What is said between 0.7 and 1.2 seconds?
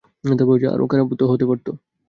আরও খারাপ